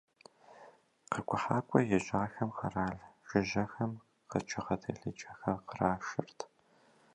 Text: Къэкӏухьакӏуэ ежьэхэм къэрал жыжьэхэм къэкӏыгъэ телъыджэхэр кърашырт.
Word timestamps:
Къэкӏухьакӏуэ 1.11 1.79
ежьэхэм 1.95 2.49
къэрал 2.57 2.97
жыжьэхэм 3.27 3.91
къэкӏыгъэ 4.29 4.75
телъыджэхэр 4.81 5.57
кърашырт. 5.67 6.39